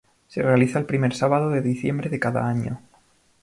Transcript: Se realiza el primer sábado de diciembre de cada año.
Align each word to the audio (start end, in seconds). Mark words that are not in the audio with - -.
Se 0.27 0.41
realiza 0.41 0.79
el 0.79 0.85
primer 0.87 1.13
sábado 1.13 1.51
de 1.51 1.61
diciembre 1.61 2.09
de 2.09 2.19
cada 2.19 2.49
año. 2.49 2.81